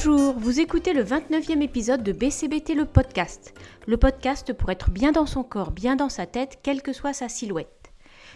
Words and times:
Bonjour, 0.00 0.38
vous 0.38 0.60
écoutez 0.60 0.92
le 0.92 1.02
29e 1.02 1.60
épisode 1.60 2.04
de 2.04 2.12
BCBT 2.12 2.76
le 2.76 2.84
podcast. 2.84 3.52
Le 3.88 3.96
podcast 3.96 4.52
pour 4.52 4.70
être 4.70 4.92
bien 4.92 5.10
dans 5.10 5.26
son 5.26 5.42
corps, 5.42 5.72
bien 5.72 5.96
dans 5.96 6.08
sa 6.08 6.24
tête, 6.24 6.60
quelle 6.62 6.82
que 6.82 6.92
soit 6.92 7.12
sa 7.12 7.28
silhouette. 7.28 7.90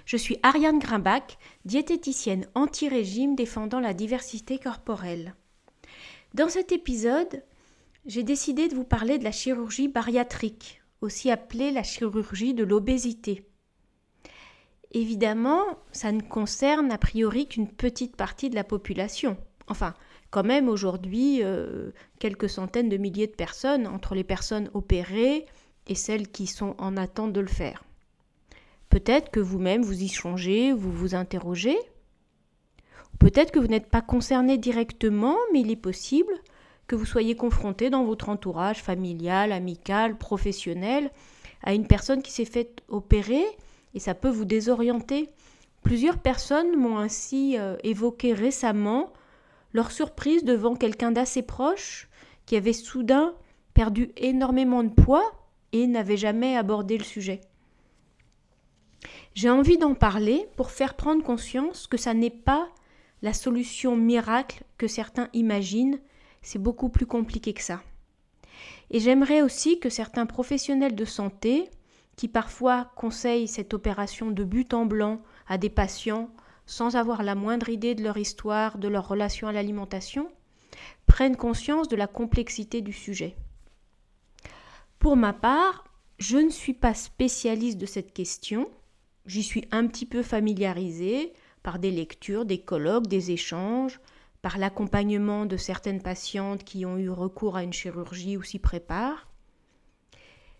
Je 0.04 0.16
suis 0.16 0.40
Ariane 0.42 0.80
Grimbach, 0.80 1.38
diététicienne 1.64 2.48
anti-régime 2.56 3.36
défendant 3.36 3.78
la 3.78 3.94
diversité 3.94 4.58
corporelle. 4.58 5.36
Dans 6.34 6.48
cet 6.48 6.72
épisode, 6.72 7.44
j'ai 8.06 8.24
décidé 8.24 8.66
de 8.66 8.74
vous 8.74 8.82
parler 8.82 9.18
de 9.18 9.24
la 9.24 9.30
chirurgie 9.30 9.86
bariatrique, 9.86 10.82
aussi 11.00 11.30
appelée 11.30 11.70
la 11.70 11.84
chirurgie 11.84 12.54
de 12.54 12.64
l'obésité. 12.64 13.46
Évidemment, 14.90 15.62
ça 15.92 16.10
ne 16.10 16.22
concerne 16.22 16.90
a 16.90 16.98
priori 16.98 17.46
qu'une 17.46 17.70
petite 17.70 18.16
partie 18.16 18.50
de 18.50 18.56
la 18.56 18.64
population. 18.64 19.36
Enfin, 19.68 19.94
quand 20.32 20.42
même 20.42 20.68
aujourd'hui 20.68 21.40
euh, 21.42 21.90
quelques 22.18 22.48
centaines 22.48 22.88
de 22.88 22.96
milliers 22.96 23.26
de 23.28 23.32
personnes 23.32 23.86
entre 23.86 24.14
les 24.14 24.24
personnes 24.24 24.70
opérées 24.72 25.44
et 25.86 25.94
celles 25.94 26.28
qui 26.28 26.46
sont 26.46 26.74
en 26.78 26.96
attente 26.96 27.34
de 27.34 27.40
le 27.40 27.46
faire. 27.46 27.84
Peut-être 28.88 29.30
que 29.30 29.40
vous-même 29.40 29.82
vous 29.82 30.02
y 30.02 30.08
changez, 30.08 30.72
vous 30.72 30.90
vous 30.90 31.14
interrogez. 31.14 31.76
Peut-être 33.18 33.52
que 33.52 33.58
vous 33.58 33.66
n'êtes 33.66 33.90
pas 33.90 34.00
concerné 34.00 34.56
directement, 34.56 35.36
mais 35.52 35.60
il 35.60 35.70
est 35.70 35.76
possible 35.76 36.32
que 36.86 36.96
vous 36.96 37.04
soyez 37.04 37.36
confronté 37.36 37.90
dans 37.90 38.04
votre 38.04 38.30
entourage 38.30 38.82
familial, 38.82 39.52
amical, 39.52 40.16
professionnel 40.16 41.10
à 41.62 41.74
une 41.74 41.86
personne 41.86 42.22
qui 42.22 42.32
s'est 42.32 42.46
faite 42.46 42.82
opérer 42.88 43.44
et 43.94 44.00
ça 44.00 44.14
peut 44.14 44.30
vous 44.30 44.46
désorienter. 44.46 45.28
Plusieurs 45.82 46.18
personnes 46.18 46.74
m'ont 46.74 46.96
ainsi 46.96 47.56
euh, 47.58 47.76
évoqué 47.84 48.32
récemment 48.32 49.12
leur 49.72 49.90
surprise 49.90 50.44
devant 50.44 50.76
quelqu'un 50.76 51.12
d'assez 51.12 51.42
proche 51.42 52.08
qui 52.46 52.56
avait 52.56 52.72
soudain 52.72 53.34
perdu 53.74 54.10
énormément 54.16 54.82
de 54.82 54.92
poids 54.92 55.32
et 55.72 55.86
n'avait 55.86 56.16
jamais 56.16 56.56
abordé 56.56 56.98
le 56.98 57.04
sujet. 57.04 57.40
J'ai 59.34 59.48
envie 59.48 59.78
d'en 59.78 59.94
parler 59.94 60.46
pour 60.56 60.70
faire 60.70 60.94
prendre 60.94 61.24
conscience 61.24 61.86
que 61.86 61.96
ça 61.96 62.12
n'est 62.12 62.30
pas 62.30 62.68
la 63.22 63.32
solution 63.32 63.96
miracle 63.96 64.64
que 64.76 64.86
certains 64.86 65.28
imaginent, 65.32 66.00
c'est 66.42 66.58
beaucoup 66.58 66.88
plus 66.88 67.06
compliqué 67.06 67.54
que 67.54 67.62
ça. 67.62 67.80
Et 68.90 69.00
j'aimerais 69.00 69.40
aussi 69.40 69.78
que 69.80 69.88
certains 69.88 70.26
professionnels 70.26 70.94
de 70.94 71.04
santé, 71.04 71.70
qui 72.16 72.28
parfois 72.28 72.92
conseillent 72.96 73.48
cette 73.48 73.72
opération 73.72 74.30
de 74.30 74.44
but 74.44 74.74
en 74.74 74.84
blanc 74.84 75.22
à 75.48 75.56
des 75.56 75.70
patients 75.70 76.28
sans 76.66 76.96
avoir 76.96 77.22
la 77.22 77.34
moindre 77.34 77.68
idée 77.68 77.94
de 77.94 78.02
leur 78.02 78.16
histoire, 78.16 78.78
de 78.78 78.88
leur 78.88 79.08
relation 79.08 79.48
à 79.48 79.52
l'alimentation, 79.52 80.30
prennent 81.06 81.36
conscience 81.36 81.88
de 81.88 81.96
la 81.96 82.06
complexité 82.06 82.80
du 82.80 82.92
sujet. 82.92 83.36
Pour 84.98 85.16
ma 85.16 85.32
part, 85.32 85.84
je 86.18 86.38
ne 86.38 86.50
suis 86.50 86.74
pas 86.74 86.94
spécialiste 86.94 87.78
de 87.78 87.86
cette 87.86 88.12
question, 88.12 88.70
j'y 89.26 89.42
suis 89.42 89.66
un 89.70 89.86
petit 89.86 90.06
peu 90.06 90.22
familiarisée 90.22 91.32
par 91.62 91.78
des 91.78 91.90
lectures, 91.90 92.44
des 92.44 92.60
colloques, 92.60 93.06
des 93.06 93.30
échanges, 93.30 94.00
par 94.42 94.58
l'accompagnement 94.58 95.46
de 95.46 95.56
certaines 95.56 96.02
patientes 96.02 96.64
qui 96.64 96.84
ont 96.84 96.98
eu 96.98 97.10
recours 97.10 97.56
à 97.56 97.62
une 97.62 97.72
chirurgie 97.72 98.36
ou 98.36 98.42
s'y 98.42 98.58
préparent. 98.58 99.28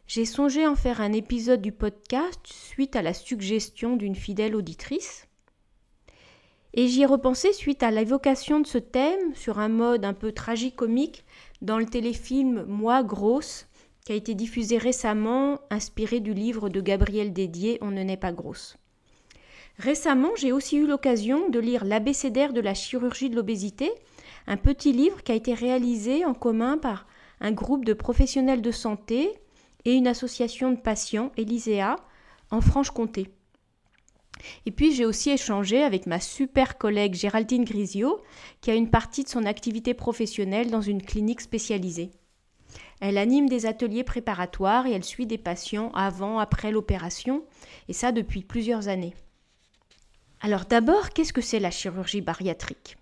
J'ai 0.07 0.25
songé 0.25 0.67
en 0.67 0.77
faire 0.77 1.01
un 1.01 1.13
épisode 1.13 1.63
du 1.63 1.73
podcast 1.73 2.41
suite 2.45 2.97
à 2.97 3.03
la 3.03 3.15
suggestion 3.15 3.97
d'une 3.97 4.15
fidèle 4.15 4.55
auditrice. 4.55 5.27
Et 6.75 6.89
j'y 6.89 7.03
ai 7.03 7.07
repensé 7.07 7.53
suite 7.53 7.83
à 7.83 7.91
l'évocation 7.91 8.61
de 8.61 8.67
ce 8.67 8.79
thème 8.79 9.35
sur 9.35 9.59
un 9.59 9.69
mode 9.69 10.05
un 10.07 10.15
peu 10.15 10.33
tragicomique 10.33 11.25
dans 11.61 11.79
le 11.79 11.85
téléfilm 11.85 12.65
Moi 12.67 13.03
grosse, 13.03 13.67
qui 14.07 14.13
a 14.13 14.15
été 14.15 14.35
diffusé 14.35 14.79
récemment, 14.79 15.61
inspiré 15.71 16.21
du 16.21 16.33
livre 16.33 16.71
de 16.71 16.81
Gabriel 16.81 17.33
Dédier 17.33 17.79
On 17.83 17.91
ne 17.91 18.03
naît 18.03 18.17
pas 18.17 18.33
grosse. 18.33 18.79
Récemment, 19.79 20.31
j'ai 20.37 20.53
aussi 20.53 20.77
eu 20.77 20.87
l'occasion 20.87 21.49
de 21.51 21.59
lire 21.59 21.85
L'abécédaire 21.85 22.53
de 22.53 22.61
la 22.61 22.75
chirurgie 22.75 23.31
de 23.31 23.37
l'obésité, 23.37 23.91
un 24.47 24.57
petit 24.57 24.93
livre 24.93 25.23
qui 25.23 25.33
a 25.33 25.35
été 25.37 25.55
réalisé 25.55 26.25
en 26.25 26.35
commun 26.35 26.79
par 26.79 27.07
un 27.41 27.53
groupe 27.53 27.85
de 27.85 27.93
professionnels 27.93 28.63
de 28.63 28.71
santé 28.71 29.33
et 29.85 29.95
une 29.95 30.07
association 30.07 30.71
de 30.71 30.77
patients, 30.77 31.33
Elisea, 31.37 31.97
en 32.51 32.61
Franche-Comté. 32.61 33.29
Et 34.67 34.71
puis 34.71 34.93
j'ai 34.93 35.05
aussi 35.05 35.31
échangé 35.31 35.83
avec 35.83 36.07
ma 36.07 36.21
super 36.21 36.79
collègue 36.79 37.15
Géraldine 37.15 37.65
Grisio, 37.65 38.21
qui 38.61 38.71
a 38.71 38.75
une 38.75 38.91
partie 38.91 39.25
de 39.25 39.29
son 39.29 39.45
activité 39.45 39.95
professionnelle 39.95 40.71
dans 40.71 40.81
une 40.81 41.03
clinique 41.03 41.41
spécialisée. 41.41 42.11
Elle 43.01 43.19
anime 43.19 43.49
des 43.49 43.67
ateliers 43.67 44.05
préparatoires 44.05 44.87
et 44.87 44.93
elle 44.93 45.05
suit 45.05 45.27
des 45.27 45.39
patients 45.39 45.91
avant, 45.93 46.39
après 46.39 46.71
l'opération, 46.71 47.45
et 47.89 47.93
ça 47.93 48.13
depuis 48.13 48.43
plusieurs 48.43 48.89
années. 48.89 49.15
Alors 50.41 50.65
d'abord, 50.65 51.11
qu'est-ce 51.11 51.33
que 51.33 51.41
c'est 51.41 51.61
la 51.61 51.71
chirurgie 51.71 52.21
bariatrique? 52.21 52.97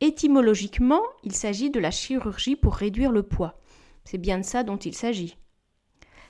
Étymologiquement, 0.00 1.02
il 1.24 1.34
s'agit 1.34 1.70
de 1.70 1.80
la 1.80 1.90
chirurgie 1.90 2.56
pour 2.56 2.74
réduire 2.74 3.10
le 3.10 3.22
poids. 3.22 3.58
C'est 4.04 4.18
bien 4.18 4.38
de 4.38 4.44
ça 4.44 4.62
dont 4.62 4.76
il 4.76 4.94
s'agit. 4.94 5.36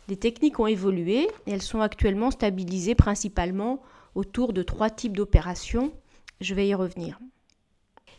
Les 0.08 0.16
techniques 0.16 0.58
ont 0.58 0.66
évolué 0.66 1.28
et 1.46 1.50
elles 1.50 1.62
sont 1.62 1.80
actuellement 1.80 2.30
stabilisées 2.30 2.94
principalement 2.94 3.82
autour 4.14 4.52
de 4.52 4.62
trois 4.62 4.90
types 4.90 5.16
d'opérations. 5.16 5.92
Je 6.40 6.54
vais 6.54 6.68
y 6.68 6.74
revenir. 6.74 7.18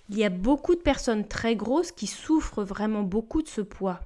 Il 0.09 0.17
y 0.17 0.23
a 0.23 0.29
beaucoup 0.29 0.75
de 0.75 0.81
personnes 0.81 1.27
très 1.27 1.55
grosses 1.55 1.91
qui 1.91 2.07
souffrent 2.07 2.63
vraiment 2.63 3.03
beaucoup 3.03 3.41
de 3.41 3.47
ce 3.47 3.61
poids. 3.61 3.99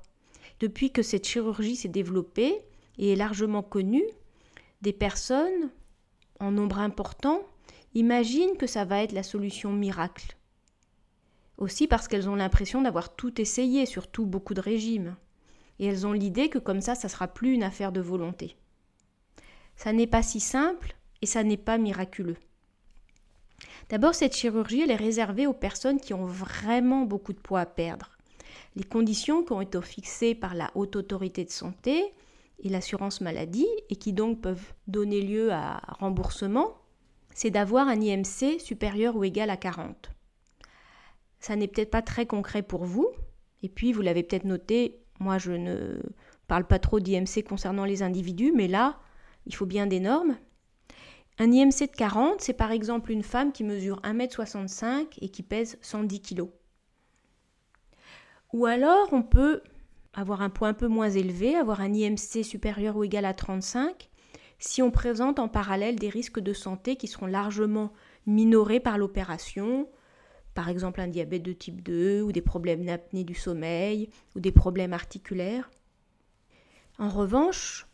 Depuis 0.59 0.91
que 0.91 1.01
cette 1.01 1.27
chirurgie 1.27 1.75
s'est 1.75 1.88
développée 1.88 2.61
et 2.97 3.13
est 3.13 3.16
largement 3.16 3.63
connue, 3.63 4.05
des 4.81 4.94
personnes, 4.94 5.69
en 6.39 6.51
nombre 6.51 6.79
important, 6.79 7.41
imaginent 7.95 8.57
que 8.57 8.67
ça 8.67 8.85
va 8.85 9.01
être 9.01 9.13
la 9.13 9.23
solution 9.23 9.71
miracle. 9.71 10.35
Aussi 11.57 11.88
parce 11.88 12.07
qu'elles 12.07 12.29
ont 12.29 12.35
l'impression 12.35 12.81
d'avoir 12.81 13.15
tout 13.15 13.39
essayé, 13.39 13.85
surtout 13.85 14.25
beaucoup 14.25 14.53
de 14.53 14.61
régimes. 14.61 15.15
Et 15.79 15.85
elles 15.85 16.05
ont 16.05 16.11
l'idée 16.11 16.50
que 16.50 16.59
comme 16.59 16.81
ça, 16.81 16.95
ça 16.95 17.07
sera 17.07 17.27
plus 17.27 17.53
une 17.53 17.63
affaire 17.63 17.91
de 17.91 18.01
volonté. 18.01 18.57
Ça 19.75 19.94
n'est 19.94 20.07
pas 20.07 20.23
si 20.23 20.39
simple 20.39 20.95
et 21.23 21.25
ça 21.25 21.41
n'est 21.41 21.56
pas 21.56 21.78
miraculeux. 21.78 22.35
D'abord, 23.88 24.13
cette 24.13 24.35
chirurgie, 24.35 24.81
elle 24.81 24.91
est 24.91 24.95
réservée 24.97 25.47
aux 25.47 25.53
personnes 25.53 26.01
qui 26.01 26.13
ont 26.13 26.25
vraiment 26.25 27.06
beaucoup 27.06 27.31
de 27.31 27.39
poids 27.39 27.61
à 27.61 27.66
perdre. 27.66 28.17
Les 28.75 28.84
conditions 28.84 29.41
qui 29.41 29.53
ont 29.53 29.62
été 29.62 29.81
fixées 29.81 30.35
par 30.35 30.53
la 30.53 30.69
haute 30.75 30.97
autorité 30.97 31.45
de 31.45 31.50
santé 31.50 32.03
et 32.59 32.67
l'assurance 32.67 33.22
maladie, 33.22 33.69
et 33.89 33.95
qui 33.95 34.12
donc 34.12 34.41
peuvent 34.41 34.73
donner 34.88 35.22
lieu 35.22 35.53
à 35.53 35.81
remboursement, 35.97 36.75
c'est 37.33 37.51
d'avoir 37.51 37.88
un 37.88 38.01
IMC 38.01 38.59
supérieur 38.59 39.16
ou 39.16 39.23
égal 39.23 39.50
à 39.50 39.56
40. 39.56 40.12
Ça 41.39 41.56
n'est 41.56 41.69
peut-être 41.69 41.91
pas 41.91 42.01
très 42.01 42.25
concret 42.25 42.63
pour 42.63 42.83
vous, 42.83 43.07
et 43.62 43.69
puis 43.69 43.94
vous 43.94 44.01
l'avez 44.01 44.23
peut-être 44.23 44.44
noté, 44.44 45.00
moi 45.22 45.38
je 45.38 45.53
ne 45.53 46.01
parle 46.47 46.67
pas 46.67 46.79
trop 46.79 47.00
d'IMC 47.00 47.45
concernant 47.47 47.85
les 47.85 48.03
individus, 48.03 48.51
mais 48.53 48.67
là, 48.67 49.00
il 49.45 49.56
faut 49.56 49.66
bien 49.66 49.88
des 49.88 50.01
normes, 50.01 50.35
un 51.39 51.51
IMC 51.51 51.91
de 51.91 51.95
40, 51.97 52.41
c'est 52.41 52.53
par 52.53 52.71
exemple 52.71 53.11
une 53.11 53.23
femme 53.23 53.51
qui 53.51 53.63
mesure 53.63 54.01
1m65 54.01 55.17
et 55.21 55.29
qui 55.29 55.44
pèse 55.44 55.77
110 55.81 56.21
kg. 56.21 56.44
Ou 58.53 58.66
alors 58.66 59.07
on 59.11 59.23
peut 59.23 59.61
avoir 60.13 60.41
un 60.41 60.49
poids 60.49 60.67
un 60.67 60.73
peu 60.73 60.88
moins 60.88 61.09
élevé, 61.09 61.55
avoir 61.55 61.81
un 61.81 61.91
IMC 61.91 62.44
supérieur 62.44 62.95
ou 62.95 63.03
égal 63.03 63.25
à 63.25 63.33
35, 63.33 64.09
si 64.59 64.81
on 64.81 64.91
présente 64.91 65.39
en 65.39 65.49
parallèle 65.49 65.97
des 65.97 66.09
risques 66.09 66.39
de 66.39 66.53
santé 66.53 66.95
qui 66.95 67.07
seront 67.07 67.25
largement 67.25 67.91
minorés 68.25 68.80
par 68.80 68.97
l'opération, 68.97 69.89
par 70.53 70.69
exemple 70.69 71.01
un 71.01 71.07
diabète 71.07 71.44
de 71.44 71.51
type 71.51 71.81
2 71.81 72.21
ou 72.21 72.31
des 72.31 72.41
problèmes 72.41 72.85
d'apnée 72.85 73.24
du 73.24 73.33
sommeil 73.33 74.09
ou 74.35 74.39
des 74.39 74.51
problèmes 74.51 74.94
articulaires. 74.94 75.69
En 77.00 77.09
revanche, 77.09 77.88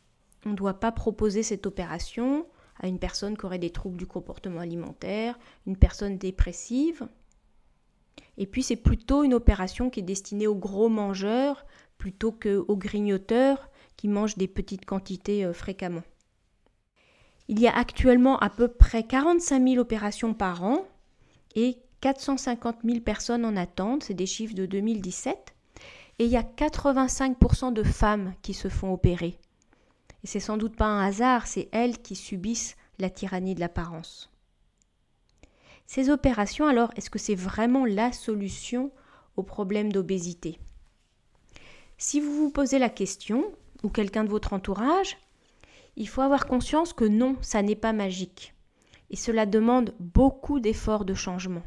on 0.45 0.49
ne 0.49 0.55
doit 0.55 0.79
pas 0.79 0.91
proposer 0.91 1.41
cette 1.41 1.65
opération 1.65 2.45
à 2.79 2.87
une 2.87 2.99
personne 2.99 3.37
qui 3.37 3.45
aurait 3.45 3.59
des 3.59 3.69
troubles 3.69 3.97
du 3.97 4.07
comportement 4.07 4.61
alimentaire, 4.61 5.37
une 5.67 5.77
personne 5.77 6.17
dépressive. 6.17 7.07
Et 8.37 8.47
puis 8.47 8.63
c'est 8.63 8.75
plutôt 8.75 9.23
une 9.23 9.33
opération 9.33 9.89
qui 9.89 9.99
est 9.99 10.03
destinée 10.03 10.47
aux 10.47 10.55
gros 10.55 10.89
mangeurs 10.89 11.65
plutôt 11.97 12.31
qu'aux 12.31 12.77
grignoteurs 12.77 13.69
qui 13.97 14.07
mangent 14.07 14.37
des 14.37 14.47
petites 14.47 14.85
quantités 14.85 15.45
euh, 15.45 15.53
fréquemment. 15.53 16.03
Il 17.49 17.59
y 17.59 17.67
a 17.67 17.75
actuellement 17.75 18.39
à 18.39 18.49
peu 18.49 18.67
près 18.69 19.03
45 19.03 19.67
000 19.67 19.81
opérations 19.81 20.33
par 20.33 20.63
an 20.63 20.85
et 21.55 21.77
450 22.01 22.77
000 22.85 22.99
personnes 23.01 23.43
en 23.43 23.57
attente, 23.57 24.03
c'est 24.03 24.13
des 24.13 24.25
chiffres 24.25 24.55
de 24.55 24.65
2017. 24.65 25.53
Et 26.19 26.25
il 26.25 26.31
y 26.31 26.37
a 26.37 26.43
85% 26.43 27.73
de 27.73 27.83
femmes 27.83 28.33
qui 28.41 28.53
se 28.53 28.67
font 28.67 28.93
opérer. 28.93 29.37
Et 30.23 30.27
c'est 30.27 30.39
sans 30.39 30.57
doute 30.57 30.75
pas 30.75 30.85
un 30.85 31.05
hasard, 31.05 31.47
c'est 31.47 31.69
elles 31.71 32.01
qui 32.01 32.15
subissent 32.15 32.75
la 32.97 33.09
tyrannie 33.09 33.55
de 33.55 33.59
l'apparence. 33.59 34.29
Ces 35.85 36.09
opérations, 36.09 36.67
alors, 36.67 36.91
est-ce 36.95 37.09
que 37.09 37.19
c'est 37.19 37.35
vraiment 37.35 37.85
la 37.85 38.11
solution 38.11 38.91
au 39.37 39.43
problème 39.43 39.91
d'obésité? 39.91 40.59
Si 41.97 42.19
vous 42.19 42.33
vous 42.33 42.51
posez 42.51 42.79
la 42.79 42.89
question, 42.89 43.51
ou 43.83 43.89
quelqu'un 43.89 44.23
de 44.23 44.29
votre 44.29 44.53
entourage, 44.53 45.17
il 45.95 46.07
faut 46.07 46.21
avoir 46.21 46.45
conscience 46.45 46.93
que 46.93 47.05
non, 47.05 47.37
ça 47.41 47.61
n'est 47.61 47.75
pas 47.75 47.93
magique. 47.93 48.53
Et 49.09 49.15
cela 49.15 49.45
demande 49.45 49.93
beaucoup 49.99 50.59
d'efforts 50.59 51.05
de 51.05 51.13
changement. 51.13 51.63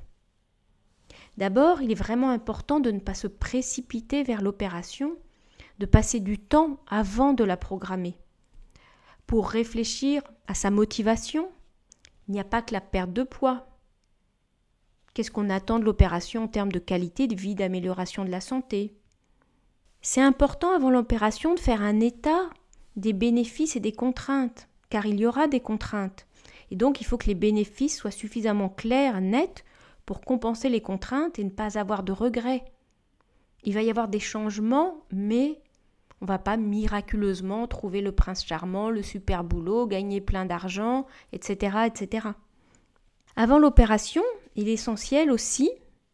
D'abord, 1.37 1.83
il 1.83 1.91
est 1.91 1.97
vraiment 1.97 2.31
important 2.31 2.81
de 2.81 2.91
ne 2.91 3.01
pas 3.01 3.15
se 3.15 3.27
précipiter 3.27 4.23
vers 4.23 4.43
l'opération, 4.43 5.17
de 5.79 5.87
passer 5.87 6.21
du 6.21 6.39
temps 6.39 6.79
avant 6.89 7.33
de 7.33 7.45
la 7.45 7.57
programmer. 7.57 8.17
Pour 9.33 9.49
réfléchir 9.49 10.21
à 10.47 10.53
sa 10.53 10.71
motivation, 10.71 11.49
il 12.29 12.33
n'y 12.33 12.41
a 12.41 12.45
pas 12.45 12.61
que 12.61 12.75
la 12.75 12.83
perte 12.83 13.15
de 13.15 13.23
poids. 13.23 13.67
Qu'est-ce 15.15 15.31
qu'on 15.31 15.49
attend 15.49 15.79
de 15.79 15.87
l'opération 15.87 16.45
en 16.45 16.49
termes 16.49 16.71
de 16.71 16.79
qualité 16.79 17.29
de 17.29 17.35
vie, 17.35 17.55
d'amélioration 17.55 18.27
de 18.27 18.31
la 18.31 18.43
santé? 18.43 18.95
C'est 20.03 20.21
important 20.21 20.75
avant 20.75 20.91
l'opération 20.91 21.55
de 21.55 21.61
faire 21.61 21.81
un 21.81 21.99
état 22.01 22.51
des 22.97 23.15
bénéfices 23.15 23.75
et 23.75 23.81
des 23.81 23.93
contraintes, 23.93 24.69
car 24.91 25.07
il 25.07 25.19
y 25.19 25.25
aura 25.25 25.47
des 25.47 25.61
contraintes. 25.61 26.27
Et 26.71 26.77
donc 26.77 27.01
il 27.01 27.05
faut 27.05 27.17
que 27.17 27.29
les 27.29 27.35
bénéfices 27.35 27.97
soient 27.97 28.11
suffisamment 28.11 28.69
clairs, 28.69 29.23
nets, 29.23 29.65
pour 30.05 30.21
compenser 30.21 30.69
les 30.69 30.83
contraintes 30.83 31.39
et 31.39 31.45
ne 31.45 31.49
pas 31.49 31.79
avoir 31.79 32.03
de 32.03 32.13
regrets. 32.13 32.67
Il 33.65 33.73
va 33.73 33.81
y 33.81 33.89
avoir 33.89 34.09
des 34.09 34.21
changements, 34.21 35.07
mais 35.11 35.62
on 36.23 36.25
va 36.25 36.39
pas 36.39 36.57
miraculeusement 36.57 37.67
trouver 37.67 38.01
le 38.01 38.13
prince 38.13 38.45
charmant, 38.47 38.91
le 38.91 39.03
super 39.03 39.43
boulot, 39.43 39.89
gagner 39.89 40.21
plein 40.21 40.47
d'argent, 40.47 41.07
etc., 41.33 41.79
etc. 41.87 42.29
Avant 43.35 43.59
l'opération, 43.59 44.23
il 44.55 44.69
est 44.69 44.75
essentiel 44.75 45.33
aussi, 45.33 45.69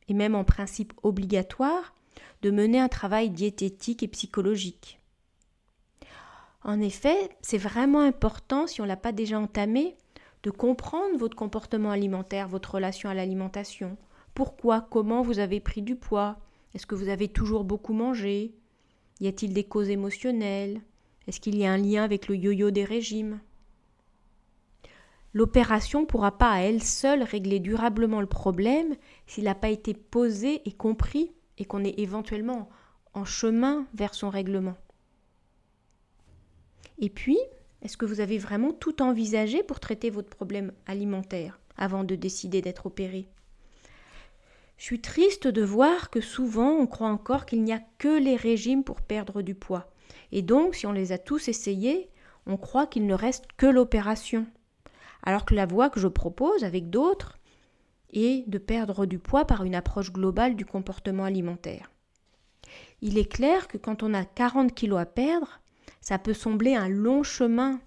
et 0.09 0.15
même 0.15 0.35
en 0.35 0.45
principe 0.45 0.95
obligatoire, 1.03 1.95
de 2.41 2.51
mener 2.51 2.81
un 2.81 2.89
travail 2.89 3.29
diététique 3.29 4.03
et 4.03 4.09
psychologique. 4.09 4.99
En 6.65 6.81
effet, 6.81 7.29
c'est 7.43 7.59
vraiment 7.59 8.01
important, 8.01 8.67
si 8.67 8.81
on 8.81 8.85
ne 8.85 8.89
l'a 8.89 8.97
pas 8.97 9.13
déjà 9.13 9.39
entamé, 9.39 9.95
de 10.43 10.51
comprendre 10.51 11.19
votre 11.19 11.37
comportement 11.37 11.91
alimentaire, 11.91 12.49
votre 12.49 12.77
relation 12.77 13.11
à 13.11 13.15
l'alimentation. 13.15 13.99
Pourquoi, 14.33 14.87
comment 14.91 15.21
vous 15.21 15.39
avez 15.39 15.61
pris 15.61 15.83
du 15.83 15.97
poids? 15.97 16.39
Est-ce 16.75 16.87
que 16.87 16.95
vous 16.95 17.09
avez 17.09 17.29
toujours 17.29 17.65
beaucoup 17.65 17.93
mangé? 17.93 18.55
Y 19.21 19.29
a-t-il 19.29 19.53
des 19.53 19.65
causes 19.65 19.91
émotionnelles? 19.91 20.81
Est-ce 21.27 21.41
qu'il 21.41 21.57
y 21.57 21.67
a 21.67 21.73
un 21.73 21.79
lien 21.79 22.05
avec 22.05 22.29
le 22.29 22.37
yo-yo 22.37 22.71
des 22.71 22.85
régimes? 22.85 23.41
L'opération 25.35 26.03
ne 26.03 26.07
pourra 26.07 26.39
pas 26.39 26.53
à 26.53 26.61
elle 26.61 26.83
seule 26.83 27.23
régler 27.23 27.61
durablement 27.61 28.21
le 28.21 28.27
problème 28.27 28.97
s'il 29.27 29.45
n'a 29.45 29.55
pas 29.55 29.69
été 29.69 29.93
posé 29.93 30.63
et 30.67 30.73
compris 30.73 31.33
et 31.59 31.65
qu'on 31.65 31.85
est 31.85 31.99
éventuellement 31.99 32.69
en 33.13 33.25
chemin 33.25 33.87
vers 33.95 34.15
son 34.15 34.31
règlement. 34.31 34.77
Et 36.99 37.11
puis, 37.11 37.39
est-ce 37.83 37.97
que 37.97 38.07
vous 38.07 38.21
avez 38.21 38.39
vraiment 38.39 38.73
tout 38.73 39.03
envisagé 39.03 39.63
pour 39.63 39.81
traiter 39.81 40.11
votre 40.11 40.31
problème 40.31 40.73
alimentaire 40.87 41.61
avant 41.77 42.05
de 42.05 42.15
décider 42.15 42.63
d'être 42.63 42.87
opéré? 42.87 43.29
Je 44.79 44.85
suis 44.85 45.01
triste 45.01 45.49
de 45.49 45.63
voir 45.63 46.09
que 46.09 46.21
souvent 46.21 46.71
on 46.71 46.87
croit 46.87 47.09
encore 47.09 47.47
qu'il 47.47 47.65
n'y 47.65 47.73
a 47.73 47.83
que 47.99 48.19
les 48.19 48.37
régimes 48.37 48.85
pour 48.85 49.03
perdre 49.03 49.43
du 49.43 49.55
poids. 49.57 49.91
Et 50.31 50.41
donc, 50.41 50.77
si 50.77 50.87
on 50.87 50.93
les 50.93 51.11
a 51.11 51.19
tous 51.19 51.49
essayés, 51.49 52.09
on 52.47 52.57
croit 52.57 52.87
qu'il 52.87 53.07
ne 53.07 53.15
reste 53.15 53.47
que 53.57 53.67
l'opération. 53.67 54.47
Alors 55.25 55.45
que 55.45 55.55
la 55.55 55.67
voie 55.67 55.91
que 55.91 55.99
je 55.99 56.07
propose 56.07 56.63
avec 56.63 56.91
d'autres 56.91 57.39
est 58.13 58.49
de 58.49 58.59
perdre 58.59 59.05
du 59.05 59.19
poids 59.19 59.45
par 59.45 59.65
une 59.65 59.75
approche 59.75 60.13
globale 60.13 60.55
du 60.55 60.65
comportement 60.65 61.25
alimentaire. 61.25 61.91
Il 63.03 63.19
est 63.19 63.31
clair 63.31 63.67
que 63.67 63.79
quand 63.79 64.05
on 64.05 64.15
a 64.15 64.25
40 64.25 64.75
kilos 64.75 65.01
à 65.01 65.07
perdre, 65.07 65.61
ça 66.01 66.19
peut 66.19 66.35
sembler 66.35 66.75
un 66.75 66.89
long 66.89 67.25
chemin 67.25 67.81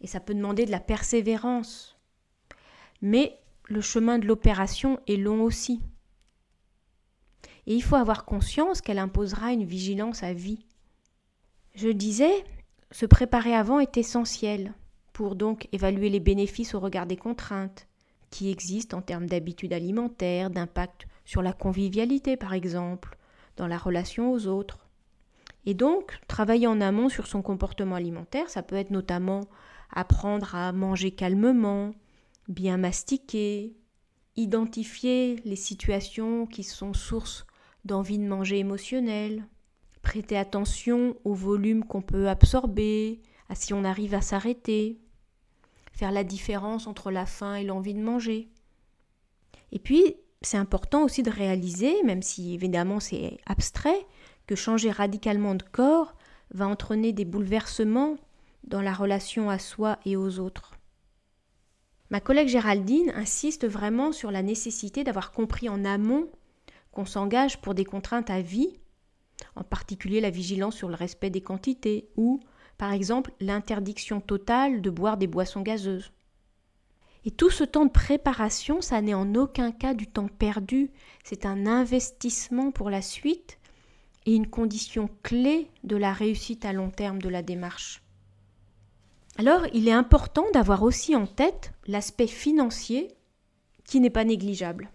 et 0.00 0.06
ça 0.06 0.20
peut 0.20 0.34
demander 0.34 0.64
de 0.64 0.70
la 0.70 0.80
persévérance. 0.80 1.96
Mais 3.02 3.36
le 3.64 3.80
chemin 3.80 4.18
de 4.18 4.26
l'opération 4.26 5.00
est 5.08 5.16
long 5.16 5.42
aussi. 5.42 5.82
Et 7.66 7.74
il 7.74 7.82
faut 7.82 7.96
avoir 7.96 8.24
conscience 8.24 8.80
qu'elle 8.80 8.98
imposera 8.98 9.52
une 9.52 9.64
vigilance 9.64 10.22
à 10.22 10.32
vie. 10.32 10.64
Je 11.74 11.88
disais, 11.88 12.44
se 12.90 13.06
préparer 13.06 13.54
avant 13.54 13.80
est 13.80 13.96
essentiel 13.96 14.74
pour 15.12 15.36
donc 15.36 15.68
évaluer 15.72 16.08
les 16.08 16.20
bénéfices 16.20 16.74
au 16.74 16.80
regard 16.80 17.06
des 17.06 17.16
contraintes 17.16 17.86
qui 18.30 18.50
existent 18.50 18.98
en 18.98 19.02
termes 19.02 19.26
d'habitudes 19.26 19.72
alimentaires, 19.72 20.50
d'impact 20.50 21.06
sur 21.24 21.42
la 21.42 21.52
convivialité 21.52 22.36
par 22.36 22.54
exemple, 22.54 23.16
dans 23.56 23.66
la 23.66 23.78
relation 23.78 24.32
aux 24.32 24.46
autres. 24.46 24.86
Et 25.66 25.74
donc, 25.74 26.18
travailler 26.26 26.66
en 26.66 26.80
amont 26.80 27.08
sur 27.08 27.26
son 27.26 27.42
comportement 27.42 27.96
alimentaire, 27.96 28.48
ça 28.48 28.62
peut 28.62 28.76
être 28.76 28.90
notamment 28.90 29.42
apprendre 29.92 30.54
à 30.54 30.72
manger 30.72 31.10
calmement, 31.10 31.92
bien 32.48 32.76
mastiquer, 32.76 33.76
identifier 34.36 35.36
les 35.44 35.56
situations 35.56 36.46
qui 36.46 36.62
sont 36.62 36.94
source 36.94 37.44
d'envie 37.84 38.18
de 38.18 38.26
manger 38.26 38.58
émotionnelle, 38.58 39.46
prêter 40.02 40.36
attention 40.36 41.16
au 41.24 41.34
volume 41.34 41.84
qu'on 41.84 42.02
peut 42.02 42.28
absorber, 42.28 43.20
à 43.48 43.54
si 43.54 43.74
on 43.74 43.84
arrive 43.84 44.14
à 44.14 44.20
s'arrêter, 44.20 44.98
faire 45.92 46.12
la 46.12 46.24
différence 46.24 46.86
entre 46.86 47.10
la 47.10 47.26
faim 47.26 47.56
et 47.56 47.64
l'envie 47.64 47.94
de 47.94 48.02
manger. 48.02 48.48
Et 49.72 49.78
puis, 49.78 50.16
c'est 50.42 50.56
important 50.56 51.04
aussi 51.04 51.22
de 51.22 51.30
réaliser, 51.30 52.02
même 52.04 52.22
si 52.22 52.54
évidemment 52.54 53.00
c'est 53.00 53.38
abstrait, 53.46 54.06
que 54.46 54.54
changer 54.54 54.90
radicalement 54.90 55.54
de 55.54 55.62
corps 55.62 56.14
va 56.52 56.66
entraîner 56.66 57.12
des 57.12 57.24
bouleversements 57.24 58.16
dans 58.64 58.80
la 58.80 58.92
relation 58.92 59.50
à 59.50 59.58
soi 59.58 59.98
et 60.04 60.16
aux 60.16 60.38
autres. 60.38 60.74
Ma 62.10 62.20
collègue 62.20 62.48
Géraldine 62.48 63.12
insiste 63.14 63.66
vraiment 63.66 64.10
sur 64.10 64.30
la 64.30 64.42
nécessité 64.42 65.04
d'avoir 65.04 65.30
compris 65.30 65.68
en 65.68 65.84
amont 65.84 66.28
qu'on 66.92 67.04
s'engage 67.04 67.60
pour 67.60 67.74
des 67.74 67.84
contraintes 67.84 68.30
à 68.30 68.40
vie, 68.40 68.78
en 69.56 69.64
particulier 69.64 70.20
la 70.20 70.30
vigilance 70.30 70.76
sur 70.76 70.88
le 70.88 70.94
respect 70.94 71.30
des 71.30 71.40
quantités 71.40 72.08
ou, 72.16 72.40
par 72.78 72.92
exemple, 72.92 73.32
l'interdiction 73.40 74.20
totale 74.20 74.82
de 74.82 74.90
boire 74.90 75.16
des 75.16 75.26
boissons 75.26 75.62
gazeuses. 75.62 76.12
Et 77.24 77.30
tout 77.30 77.50
ce 77.50 77.64
temps 77.64 77.84
de 77.84 77.90
préparation, 77.90 78.80
ça 78.80 79.02
n'est 79.02 79.14
en 79.14 79.34
aucun 79.34 79.72
cas 79.72 79.94
du 79.94 80.06
temps 80.06 80.28
perdu, 80.28 80.90
c'est 81.22 81.44
un 81.44 81.66
investissement 81.66 82.70
pour 82.70 82.88
la 82.88 83.02
suite 83.02 83.58
et 84.26 84.34
une 84.34 84.48
condition 84.48 85.10
clé 85.22 85.70
de 85.84 85.96
la 85.96 86.12
réussite 86.12 86.64
à 86.64 86.72
long 86.72 86.90
terme 86.90 87.20
de 87.20 87.28
la 87.28 87.42
démarche. 87.42 88.02
Alors, 89.38 89.66
il 89.72 89.88
est 89.88 89.92
important 89.92 90.44
d'avoir 90.52 90.82
aussi 90.82 91.14
en 91.14 91.26
tête 91.26 91.72
l'aspect 91.86 92.26
financier 92.26 93.08
qui 93.84 94.00
n'est 94.00 94.10
pas 94.10 94.24
négligeable. 94.24 94.90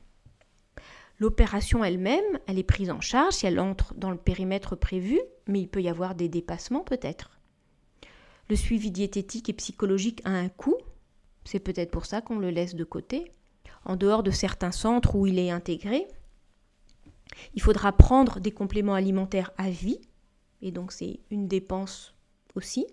L'opération 1.20 1.84
elle-même, 1.84 2.40
elle 2.48 2.60
est 2.60 2.64
prise 2.64 2.92
en 2.92 3.02
charge 3.02 3.36
si 3.36 3.46
elle 3.46 3.60
entre 3.60 3.94
dans 3.96 4.12
le 4.12 4.18
périmètre 4.18 4.76
prévu, 4.76 5.20
mais 5.48 5.62
il 5.62 5.68
peut 5.68 5.82
y 5.82 5.90
avoir 5.90 6.16
des 6.16 6.28
dépassements 6.28 6.84
peut-être. 6.84 7.40
Le 8.50 8.56
suivi 8.56 8.92
diététique 8.92 9.50
et 9.50 9.54
psychologique 9.54 10.22
a 10.26 10.32
un 10.32 10.50
coût, 10.50 10.78
c'est 11.46 11.60
peut-être 11.60 11.92
pour 11.92 12.06
ça 12.06 12.22
qu'on 12.22 12.38
le 12.38 12.50
laisse 12.50 12.76
de 12.76 12.84
côté, 12.84 13.32
en 13.86 13.96
dehors 13.96 14.24
de 14.24 14.32
certains 14.32 14.72
centres 14.72 15.16
où 15.16 15.26
il 15.26 15.40
est 15.40 15.52
intégré, 15.52 16.08
il 17.54 17.62
faudra 17.62 17.92
prendre 17.92 18.40
des 18.40 18.52
compléments 18.52 18.94
alimentaires 18.94 19.52
à 19.58 19.70
vie, 19.70 20.02
et 20.62 20.72
donc 20.72 20.92
c'est 20.92 21.20
une 21.32 21.48
dépense 21.48 22.14
aussi. 22.56 22.88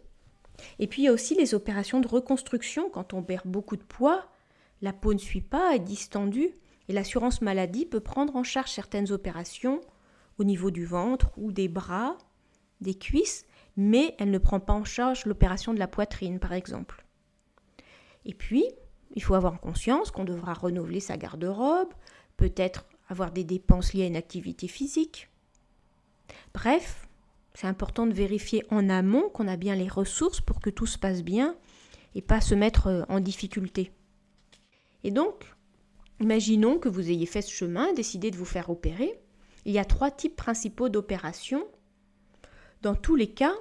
Et 0.78 0.86
puis 0.86 1.02
il 1.02 1.04
y 1.06 1.08
a 1.08 1.12
aussi 1.12 1.34
les 1.34 1.54
opérations 1.54 2.00
de 2.00 2.08
reconstruction. 2.08 2.90
Quand 2.90 3.14
on 3.14 3.22
perd 3.22 3.46
beaucoup 3.46 3.76
de 3.76 3.82
poids, 3.82 4.26
la 4.80 4.92
peau 4.92 5.14
ne 5.14 5.18
suit 5.18 5.40
pas, 5.40 5.74
est 5.74 5.80
distendue, 5.80 6.54
et 6.92 6.94
l'assurance 6.94 7.40
maladie 7.40 7.86
peut 7.86 8.00
prendre 8.00 8.36
en 8.36 8.42
charge 8.42 8.70
certaines 8.70 9.12
opérations 9.12 9.80
au 10.38 10.44
niveau 10.44 10.70
du 10.70 10.84
ventre 10.84 11.30
ou 11.38 11.50
des 11.50 11.68
bras, 11.68 12.18
des 12.82 12.94
cuisses, 12.94 13.46
mais 13.78 14.14
elle 14.18 14.30
ne 14.30 14.36
prend 14.36 14.60
pas 14.60 14.74
en 14.74 14.84
charge 14.84 15.24
l'opération 15.24 15.72
de 15.72 15.78
la 15.78 15.88
poitrine, 15.88 16.38
par 16.38 16.52
exemple. 16.52 17.06
Et 18.26 18.34
puis, 18.34 18.66
il 19.14 19.22
faut 19.22 19.32
avoir 19.32 19.58
conscience 19.58 20.10
qu'on 20.10 20.24
devra 20.24 20.52
renouveler 20.52 21.00
sa 21.00 21.16
garde-robe, 21.16 21.94
peut-être 22.36 22.84
avoir 23.08 23.30
des 23.30 23.44
dépenses 23.44 23.94
liées 23.94 24.04
à 24.04 24.08
une 24.08 24.16
activité 24.16 24.68
physique. 24.68 25.30
Bref, 26.52 27.08
c'est 27.54 27.68
important 27.68 28.06
de 28.06 28.12
vérifier 28.12 28.66
en 28.70 28.90
amont 28.90 29.30
qu'on 29.30 29.48
a 29.48 29.56
bien 29.56 29.76
les 29.76 29.88
ressources 29.88 30.42
pour 30.42 30.60
que 30.60 30.68
tout 30.68 30.86
se 30.86 30.98
passe 30.98 31.22
bien 31.22 31.56
et 32.14 32.20
pas 32.20 32.42
se 32.42 32.54
mettre 32.54 33.06
en 33.08 33.20
difficulté. 33.20 33.92
Et 35.04 35.10
donc, 35.10 35.46
imaginons 36.22 36.78
que 36.78 36.88
vous 36.88 37.10
ayez 37.10 37.26
fait 37.26 37.42
ce 37.42 37.52
chemin 37.52 37.92
décidé 37.92 38.30
de 38.30 38.36
vous 38.36 38.44
faire 38.44 38.70
opérer. 38.70 39.20
Il 39.64 39.72
y 39.72 39.78
a 39.78 39.84
trois 39.84 40.10
types 40.10 40.36
principaux 40.36 40.88
d'opérations. 40.88 41.66
Dans 42.80 42.94
tous 42.94 43.16
les 43.16 43.28
cas, 43.28 43.54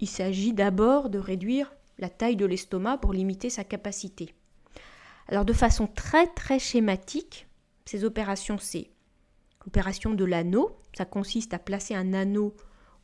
il 0.00 0.08
s'agit 0.08 0.52
d'abord 0.52 1.10
de 1.10 1.18
réduire 1.18 1.72
la 1.98 2.08
taille 2.08 2.36
de 2.36 2.46
l'estomac 2.46 2.98
pour 2.98 3.12
limiter 3.12 3.50
sa 3.50 3.64
capacité. 3.64 4.34
Alors 5.28 5.44
de 5.44 5.52
façon 5.52 5.86
très 5.86 6.26
très 6.26 6.58
schématique, 6.58 7.46
ces 7.84 8.04
opérations, 8.04 8.58
c'est 8.58 8.90
l'opération 9.64 10.14
de 10.14 10.24
l'anneau. 10.24 10.76
Ça 10.96 11.04
consiste 11.04 11.54
à 11.54 11.58
placer 11.58 11.94
un 11.94 12.14
anneau 12.14 12.54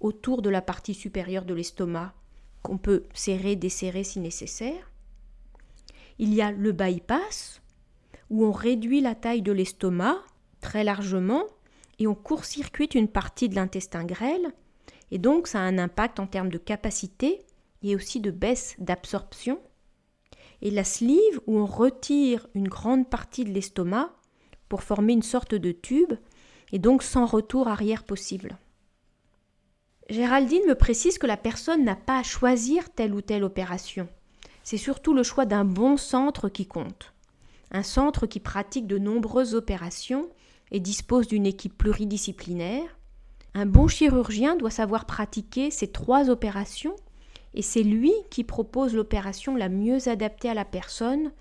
autour 0.00 0.42
de 0.42 0.50
la 0.50 0.62
partie 0.62 0.94
supérieure 0.94 1.44
de 1.44 1.54
l'estomac, 1.54 2.14
qu'on 2.62 2.78
peut 2.78 3.04
serrer, 3.14 3.56
desserrer 3.56 4.04
si 4.04 4.20
nécessaire. 4.20 4.90
Il 6.18 6.34
y 6.34 6.42
a 6.42 6.50
le 6.50 6.72
bypass, 6.72 7.60
où 8.30 8.44
on 8.44 8.52
réduit 8.52 9.00
la 9.00 9.14
taille 9.14 9.42
de 9.42 9.52
l'estomac 9.52 10.18
très 10.60 10.84
largement 10.84 11.44
et 11.98 12.06
on 12.06 12.14
court-circuite 12.14 12.94
une 12.94 13.08
partie 13.08 13.48
de 13.48 13.54
l'intestin 13.54 14.04
grêle, 14.04 14.52
et 15.10 15.18
donc 15.18 15.46
ça 15.46 15.60
a 15.60 15.62
un 15.62 15.78
impact 15.78 16.20
en 16.20 16.26
termes 16.26 16.50
de 16.50 16.58
capacité 16.58 17.44
et 17.82 17.94
aussi 17.94 18.20
de 18.20 18.30
baisse 18.30 18.74
d'absorption. 18.78 19.60
Et 20.62 20.70
la 20.70 20.84
sleeve, 20.84 21.40
où 21.46 21.58
on 21.58 21.66
retire 21.66 22.46
une 22.54 22.68
grande 22.68 23.08
partie 23.08 23.44
de 23.44 23.52
l'estomac 23.52 24.10
pour 24.68 24.82
former 24.82 25.12
une 25.12 25.22
sorte 25.22 25.54
de 25.54 25.72
tube, 25.72 26.14
et 26.72 26.78
donc 26.78 27.02
sans 27.02 27.26
retour 27.26 27.68
arrière 27.68 28.04
possible. 28.04 28.58
Géraldine 30.08 30.66
me 30.66 30.74
précise 30.74 31.18
que 31.18 31.26
la 31.26 31.36
personne 31.36 31.84
n'a 31.84 31.96
pas 31.96 32.18
à 32.18 32.22
choisir 32.22 32.90
telle 32.90 33.14
ou 33.14 33.20
telle 33.20 33.44
opération. 33.44 34.08
C'est 34.62 34.76
surtout 34.76 35.14
le 35.14 35.22
choix 35.22 35.46
d'un 35.46 35.64
bon 35.64 35.96
centre 35.96 36.48
qui 36.48 36.66
compte. 36.66 37.12
Un 37.76 37.82
centre 37.82 38.24
qui 38.24 38.40
pratique 38.40 38.86
de 38.86 38.96
nombreuses 38.96 39.54
opérations 39.54 40.30
et 40.70 40.80
dispose 40.80 41.26
d'une 41.26 41.44
équipe 41.44 41.76
pluridisciplinaire. 41.76 42.96
Un 43.52 43.66
bon 43.66 43.86
chirurgien 43.86 44.56
doit 44.56 44.70
savoir 44.70 45.04
pratiquer 45.04 45.70
ces 45.70 45.88
trois 45.88 46.30
opérations 46.30 46.96
et 47.52 47.60
c'est 47.60 47.82
lui 47.82 48.14
qui 48.30 48.44
propose 48.44 48.94
l'opération 48.94 49.56
la 49.56 49.68
mieux 49.68 50.08
adaptée 50.08 50.48
à 50.48 50.54
la 50.54 50.64
personne 50.64 51.32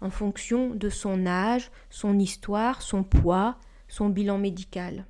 en 0.00 0.10
fonction 0.10 0.70
de 0.76 0.88
son 0.88 1.26
âge, 1.26 1.72
son 1.90 2.20
histoire, 2.20 2.82
son 2.82 3.02
poids, 3.02 3.56
son 3.88 4.10
bilan 4.10 4.38
médical. 4.38 5.06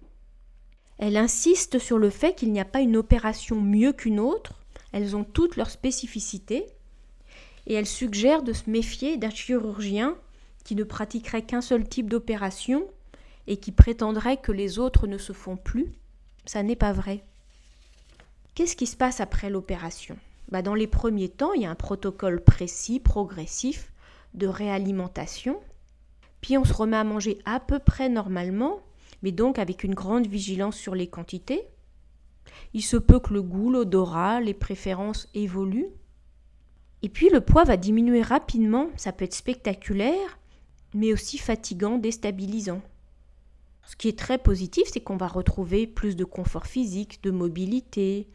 Elle 0.97 1.19
insiste 1.19 1.79
sur 1.79 1.99
le 1.99 2.09
fait 2.09 2.35
qu'il 2.35 2.53
n'y 2.53 2.61
a 2.61 2.65
pas 2.65 2.81
une 2.81 2.97
opération 2.97 3.61
mieux 3.61 3.93
qu'une 3.93 4.19
autre, 4.19 4.63
elles 4.93 5.15
ont 5.15 5.25
toutes 5.25 5.57
leurs 5.57 5.69
spécificités, 5.69 6.65
et 7.67 7.75
elle 7.75 7.87
suggère 7.87 8.43
de 8.43 8.55
se 8.55 8.71
méfier 8.71 9.19
d'un 9.19 9.29
chirurgien 9.29 10.17
qui 10.65 10.75
ne 10.75 10.85
pratiquerait 10.85 11.43
qu'un 11.43 11.61
seul 11.61 11.89
type 11.89 12.11
d'opération 12.11 12.87
et 13.47 13.57
qui 13.59 13.73
prétendrait 13.73 14.37
que 14.37 14.53
les 14.53 14.79
autres 14.79 15.07
ne 15.07 15.19
se 15.19 15.33
font 15.33 15.57
plus. 15.57 15.93
Ça 16.47 16.63
n'est 16.63 16.77
pas 16.77 16.93
vrai. 16.93 17.25
Qu'est-ce 18.55 18.77
qui 18.77 18.87
se 18.87 18.97
passe 18.97 19.21
après 19.21 19.51
l'opération? 19.51 20.17
Bah 20.51 20.63
Dans 20.63 20.75
les 20.75 20.87
premiers 20.87 21.29
temps, 21.29 21.53
il 21.53 21.63
y 21.63 21.67
a 21.67 21.71
un 21.71 21.77
protocole 21.77 22.43
précis, 22.43 23.01
progressif, 23.01 23.93
de 24.35 24.47
réalimentation. 24.47 25.61
Puis 26.41 26.59
on 26.59 26.65
se 26.65 26.73
remet 26.73 26.97
à 26.97 27.05
manger 27.05 27.39
à 27.45 27.61
peu 27.61 27.79
près 27.79 28.09
normalement 28.09 28.81
mais 29.23 29.33
donc 29.33 29.59
avec 29.59 29.85
une 29.85 29.95
grande 29.95 30.27
vigilance 30.27 30.77
sur 30.77 30.95
les 30.95 31.07
quantités. 31.07 31.63
Il 32.75 32.83
se 32.83 32.97
peut 32.97 33.21
que 33.21 33.35
le 33.35 33.43
goût, 33.43 33.71
l'odorat, 33.71 34.41
les 34.41 34.55
préférences 34.55 35.29
évoluent. 35.35 35.91
Et 37.03 37.09
puis 37.09 37.31
le 37.31 37.41
poids 37.41 37.65
va 37.65 37.77
diminuer 37.77 38.23
rapidement, 38.23 38.89
ça 38.97 39.13
peut 39.13 39.25
être 39.25 39.35
spectaculaire, 39.35 40.39
mais 40.95 41.13
aussi 41.13 41.39
fatigant, 41.39 41.99
déstabilisant. 41.99 42.83
Ce 43.85 43.97
qui 43.97 44.09
est 44.09 44.19
très 44.19 44.39
positif, 44.39 44.85
c'est 44.93 45.01
qu'on 45.01 45.17
va 45.17 45.27
retrouver 45.27 45.87
plus 45.87 46.17
de 46.17 46.25
confort 46.25 46.67
physique, 46.67 47.23
de 47.23 47.31
mobilité, 47.31 48.29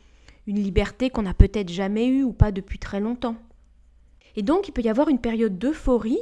une 0.47 0.61
liberté 0.61 1.09
qu'on 1.09 1.23
n'a 1.23 1.33
peut-être 1.33 1.69
jamais 1.69 2.07
eue 2.07 2.23
ou 2.23 2.33
pas 2.33 2.51
depuis 2.51 2.79
très 2.79 2.99
longtemps. 2.99 3.37
Et 4.35 4.41
donc 4.41 4.67
il 4.67 4.71
peut 4.71 4.81
y 4.81 4.89
avoir 4.89 5.09
une 5.09 5.19
période 5.19 5.57
d'euphorie, 5.57 6.19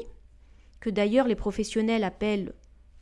que 0.80 0.90
d'ailleurs 0.90 1.28
les 1.28 1.36
professionnels 1.36 2.04
appellent 2.04 2.54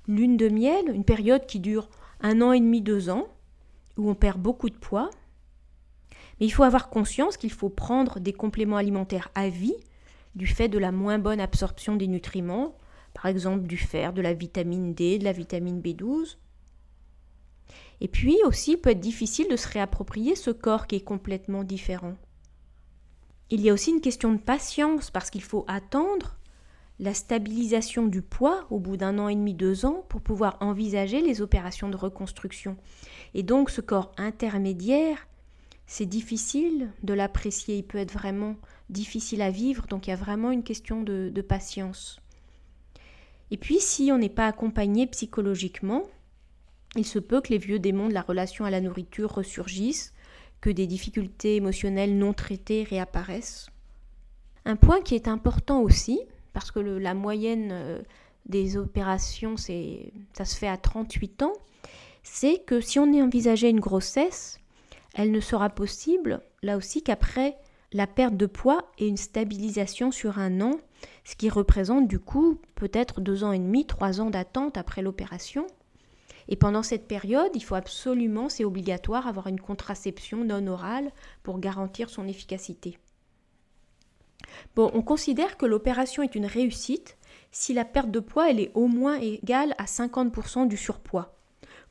lune 0.07 0.37
de 0.37 0.49
miel, 0.49 0.89
une 0.93 1.03
période 1.03 1.45
qui 1.45 1.59
dure 1.59 1.89
un 2.21 2.41
an 2.41 2.53
et 2.53 2.59
demi, 2.59 2.81
deux 2.81 3.09
ans, 3.09 3.27
où 3.97 4.09
on 4.09 4.15
perd 4.15 4.39
beaucoup 4.39 4.69
de 4.69 4.77
poids. 4.77 5.09
Mais 6.39 6.45
il 6.45 6.51
faut 6.51 6.63
avoir 6.63 6.89
conscience 6.89 7.37
qu'il 7.37 7.51
faut 7.51 7.69
prendre 7.69 8.19
des 8.19 8.33
compléments 8.33 8.77
alimentaires 8.77 9.29
à 9.35 9.49
vie 9.49 9.75
du 10.35 10.47
fait 10.47 10.69
de 10.69 10.79
la 10.79 10.91
moins 10.91 11.19
bonne 11.19 11.41
absorption 11.41 11.95
des 11.95 12.07
nutriments, 12.07 12.75
par 13.13 13.25
exemple 13.25 13.67
du 13.67 13.77
fer, 13.77 14.13
de 14.13 14.21
la 14.21 14.33
vitamine 14.33 14.93
D, 14.93 15.19
de 15.19 15.23
la 15.23 15.31
vitamine 15.31 15.81
B12. 15.81 16.37
Et 17.99 18.07
puis 18.07 18.37
aussi, 18.45 18.71
il 18.71 18.77
peut 18.77 18.89
être 18.89 18.99
difficile 18.99 19.47
de 19.49 19.55
se 19.55 19.67
réapproprier 19.67 20.35
ce 20.35 20.49
corps 20.49 20.87
qui 20.87 20.95
est 20.95 21.03
complètement 21.03 21.63
différent. 21.63 22.15
Il 23.51 23.61
y 23.61 23.69
a 23.69 23.73
aussi 23.73 23.91
une 23.91 24.01
question 24.01 24.31
de 24.31 24.39
patience 24.39 25.11
parce 25.11 25.29
qu'il 25.29 25.43
faut 25.43 25.65
attendre 25.67 26.37
la 26.99 27.13
stabilisation 27.13 28.05
du 28.05 28.21
poids 28.21 28.65
au 28.69 28.79
bout 28.79 28.95
d'un 28.95 29.19
an 29.19 29.27
et 29.27 29.35
demi, 29.35 29.53
deux 29.53 29.85
ans, 29.85 30.05
pour 30.07 30.21
pouvoir 30.21 30.57
envisager 30.61 31.21
les 31.21 31.41
opérations 31.41 31.89
de 31.89 31.97
reconstruction. 31.97 32.77
Et 33.33 33.43
donc 33.43 33.69
ce 33.69 33.81
corps 33.81 34.13
intermédiaire, 34.17 35.27
c'est 35.87 36.05
difficile 36.05 36.91
de 37.03 37.13
l'apprécier, 37.13 37.77
il 37.77 37.83
peut 37.83 37.97
être 37.97 38.13
vraiment 38.13 38.55
difficile 38.89 39.41
à 39.41 39.49
vivre, 39.49 39.87
donc 39.87 40.07
il 40.07 40.11
y 40.11 40.13
a 40.13 40.15
vraiment 40.15 40.51
une 40.51 40.63
question 40.63 41.01
de, 41.01 41.31
de 41.33 41.41
patience. 41.41 42.21
Et 43.51 43.57
puis 43.57 43.79
si 43.79 44.11
on 44.11 44.17
n'est 44.17 44.29
pas 44.29 44.47
accompagné 44.47 45.07
psychologiquement, 45.07 46.03
il 46.95 47.05
se 47.05 47.19
peut 47.19 47.41
que 47.41 47.49
les 47.49 47.57
vieux 47.57 47.79
démons 47.79 48.07
de 48.07 48.13
la 48.13 48.21
relation 48.21 48.65
à 48.65 48.69
la 48.69 48.81
nourriture 48.81 49.31
ressurgissent, 49.31 50.13
que 50.61 50.69
des 50.69 50.87
difficultés 50.87 51.55
émotionnelles 51.55 52.17
non 52.17 52.33
traitées 52.33 52.83
réapparaissent. 52.83 53.67
Un 54.65 54.75
point 54.75 55.01
qui 55.01 55.15
est 55.15 55.27
important 55.27 55.81
aussi, 55.81 56.19
parce 56.53 56.71
que 56.71 56.79
la 56.79 57.13
moyenne 57.13 57.69
euh, 57.71 58.01
des 58.45 58.77
opérations, 58.77 59.57
ça 59.57 60.45
se 60.45 60.55
fait 60.55 60.67
à 60.67 60.77
38 60.77 61.43
ans, 61.43 61.53
c'est 62.23 62.63
que 62.65 62.79
si 62.79 62.99
on 62.99 63.13
envisageait 63.21 63.69
une 63.69 63.79
grossesse, 63.79 64.59
elle 65.13 65.31
ne 65.31 65.39
sera 65.39 65.69
possible, 65.69 66.41
là 66.61 66.77
aussi, 66.77 67.01
qu'après 67.01 67.57
la 67.91 68.07
perte 68.07 68.37
de 68.37 68.45
poids 68.45 68.91
et 68.97 69.07
une 69.07 69.17
stabilisation 69.17 70.11
sur 70.11 70.37
un 70.39 70.61
an, 70.61 70.79
ce 71.23 71.35
qui 71.35 71.49
représente 71.49 72.07
du 72.07 72.19
coup 72.19 72.59
peut-être 72.75 73.21
deux 73.21 73.43
ans 73.43 73.51
et 73.51 73.59
demi, 73.59 73.85
trois 73.85 74.21
ans 74.21 74.29
d'attente 74.29 74.77
après 74.77 75.01
l'opération. 75.01 75.67
Et 76.47 76.55
pendant 76.55 76.83
cette 76.83 77.07
période, 77.07 77.51
il 77.53 77.63
faut 77.63 77.75
absolument, 77.75 78.49
c'est 78.49 78.65
obligatoire, 78.65 79.27
avoir 79.27 79.47
une 79.47 79.59
contraception 79.59 80.43
non 80.43 80.67
orale 80.67 81.11
pour 81.43 81.59
garantir 81.59 82.09
son 82.09 82.27
efficacité. 82.27 82.97
On 84.75 85.01
considère 85.01 85.57
que 85.57 85.65
l'opération 85.65 86.23
est 86.23 86.35
une 86.35 86.45
réussite 86.45 87.17
si 87.51 87.73
la 87.73 87.85
perte 87.85 88.11
de 88.11 88.19
poids 88.19 88.49
est 88.51 88.71
au 88.73 88.87
moins 88.87 89.19
égale 89.19 89.75
à 89.77 89.85
50% 89.85 90.67
du 90.67 90.77
surpoids. 90.77 91.35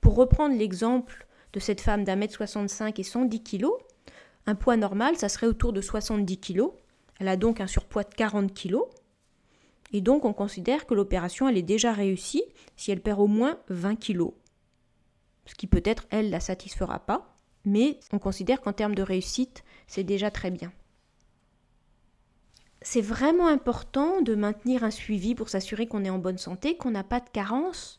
Pour 0.00 0.14
reprendre 0.14 0.57
l'exemple 0.57 1.26
de 1.52 1.61
cette 1.61 1.81
femme 1.81 2.05
d'un 2.05 2.17
mètre 2.17 2.35
65 2.35 2.99
et 2.99 3.02
110 3.02 3.43
kg, 3.43 3.67
un 4.47 4.55
poids 4.55 4.76
normal, 4.76 5.17
ça 5.17 5.29
serait 5.29 5.47
autour 5.47 5.73
de 5.73 5.81
70 5.81 6.38
kg. 6.38 6.62
Elle 7.19 7.29
a 7.29 7.37
donc 7.37 7.61
un 7.61 7.67
surpoids 7.67 8.05
de 8.05 8.14
40 8.14 8.52
kg. 8.55 8.79
Et 9.92 10.00
donc 10.00 10.25
on 10.25 10.32
considère 10.32 10.87
que 10.87 10.94
l'opération 10.94 11.49
elle 11.49 11.59
est 11.59 11.62
déjà 11.62 11.92
réussie 11.92 12.44
si 12.76 12.90
elle 12.90 13.00
perd 13.00 13.20
au 13.20 13.26
moins 13.26 13.59
20 13.68 13.97
kg. 13.97 14.30
Ce 15.47 15.54
qui 15.54 15.66
peut-être 15.66 16.06
elle 16.11 16.30
la 16.30 16.40
satisfera 16.40 17.00
pas, 17.00 17.35
mais 17.64 17.99
on 18.12 18.18
considère 18.18 18.61
qu'en 18.61 18.73
termes 18.73 18.94
de 18.94 19.02
réussite, 19.02 19.64
c'est 19.87 20.04
déjà 20.04 20.30
très 20.30 20.50
bien 20.50 20.73
c'est 22.82 23.00
vraiment 23.00 23.47
important 23.47 24.23
de 24.23 24.35
maintenir 24.35 24.85
un 24.85 24.90
suivi 24.90 25.35
pour 25.35 25.49
s'assurer 25.49 25.87
qu'on 25.87 26.04
est 26.04 26.11
en 26.11 26.18
bonne 26.18 26.38
santé, 26.38 26.76
qu'on 26.76 26.90
n'a 26.90 27.04
pas 27.04 27.20
de 27.20 27.28
carence. 27.28 27.99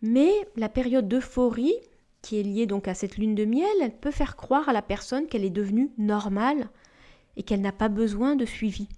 Mais 0.00 0.32
la 0.56 0.68
période 0.68 1.08
d'euphorie, 1.08 1.74
qui 2.22 2.38
est 2.38 2.42
liée 2.42 2.66
donc 2.66 2.88
à 2.88 2.94
cette 2.94 3.18
lune 3.18 3.34
de 3.34 3.44
miel, 3.44 3.68
elle 3.82 3.96
peut 3.96 4.10
faire 4.10 4.36
croire 4.36 4.68
à 4.68 4.72
la 4.72 4.82
personne 4.82 5.26
qu'elle 5.26 5.44
est 5.44 5.50
devenue 5.50 5.90
normale 5.98 6.70
et 7.36 7.42
qu'elle 7.42 7.60
n'a 7.60 7.72
pas 7.72 7.88
besoin 7.88 8.34
de 8.34 8.44
suivi, 8.44 8.88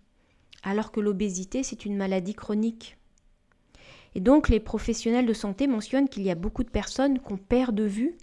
alors 0.64 0.90
que 0.90 1.00
l'obésité, 1.00 1.62
c'est 1.62 1.84
une 1.84 1.96
maladie 1.96 2.34
chronique. 2.34 2.96
Et 4.16 4.20
donc 4.20 4.48
les 4.48 4.60
professionnels 4.60 5.26
de 5.26 5.32
santé 5.32 5.66
mentionnent 5.66 6.08
qu'il 6.08 6.24
y 6.24 6.30
a 6.30 6.36
beaucoup 6.36 6.64
de 6.64 6.70
personnes 6.70 7.20
qu'on 7.20 7.36
perd 7.36 7.74
de 7.74 7.84
vue, 7.84 8.16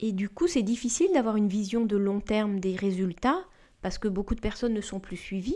et 0.00 0.12
du 0.12 0.28
coup 0.28 0.48
c'est 0.48 0.62
difficile 0.62 1.10
d'avoir 1.14 1.36
une 1.36 1.48
vision 1.48 1.84
de 1.84 1.96
long 1.96 2.20
terme 2.20 2.58
des 2.58 2.74
résultats, 2.74 3.44
parce 3.82 3.98
que 3.98 4.08
beaucoup 4.08 4.34
de 4.34 4.40
personnes 4.40 4.74
ne 4.74 4.80
sont 4.80 4.98
plus 4.98 5.16
suivies, 5.16 5.54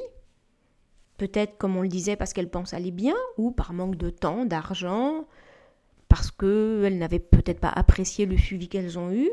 Peut-être, 1.22 1.56
comme 1.56 1.76
on 1.76 1.82
le 1.82 1.88
disait, 1.88 2.16
parce 2.16 2.32
qu'elles 2.32 2.50
pensent 2.50 2.74
aller 2.74 2.90
bien, 2.90 3.14
ou 3.36 3.52
par 3.52 3.72
manque 3.72 3.94
de 3.94 4.10
temps, 4.10 4.44
d'argent, 4.44 5.26
parce 6.08 6.32
qu'elles 6.32 6.98
n'avaient 6.98 7.20
peut-être 7.20 7.60
pas 7.60 7.68
apprécié 7.68 8.26
le 8.26 8.36
suivi 8.36 8.68
qu'elles 8.68 8.98
ont 8.98 9.12
eu. 9.12 9.30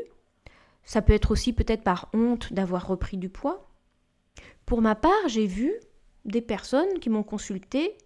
Ça 0.84 1.02
peut 1.02 1.12
être 1.12 1.32
aussi 1.32 1.52
peut-être 1.52 1.82
par 1.82 2.08
honte 2.14 2.52
d'avoir 2.52 2.86
repris 2.86 3.16
du 3.16 3.28
poids. 3.28 3.68
Pour 4.66 4.82
ma 4.82 4.94
part, 4.94 5.26
j'ai 5.26 5.46
vu 5.46 5.72
des 6.24 6.40
personnes 6.40 6.98
qui 7.00 7.10
m'ont 7.10 7.22
consulté 7.22 7.96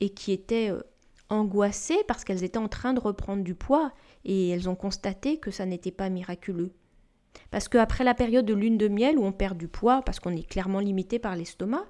et 0.00 0.10
qui 0.10 0.32
étaient 0.32 0.70
euh, 0.70 0.82
angoissées 1.28 2.02
parce 2.06 2.24
qu'elles 2.24 2.44
étaient 2.44 2.58
en 2.58 2.68
train 2.68 2.92
de 2.92 3.00
reprendre 3.00 3.42
du 3.42 3.54
poids 3.54 3.92
et 4.24 4.50
elles 4.50 4.68
ont 4.68 4.74
constaté 4.74 5.38
que 5.38 5.50
ça 5.50 5.66
n'était 5.66 5.90
pas 5.90 6.08
miraculeux. 6.08 6.72
Parce 7.50 7.68
qu'après 7.68 8.04
la 8.04 8.14
période 8.14 8.46
de 8.46 8.54
lune 8.54 8.78
de 8.78 8.88
miel 8.88 9.18
où 9.18 9.24
on 9.24 9.32
perd 9.32 9.58
du 9.58 9.68
poids 9.68 10.02
parce 10.02 10.20
qu'on 10.20 10.36
est 10.36 10.48
clairement 10.48 10.80
limité 10.80 11.18
par 11.18 11.36
l'estomac, 11.36 11.84